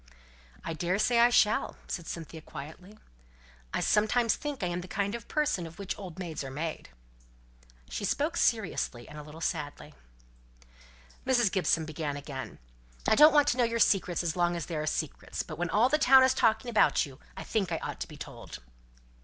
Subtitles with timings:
[0.63, 2.97] "I daresay I shall," said Cynthia, quietly.
[3.71, 6.89] "I sometimes think I'm the kind of person of which old maids are made!"
[7.87, 9.93] She spoke seriously, and a little sadly.
[11.23, 11.51] Mrs.
[11.51, 12.57] Gibson began again.
[13.07, 15.69] "I don't want to know your secrets as long as they are secrets; but when
[15.69, 18.57] all the town is talking about you, I think I ought to be told."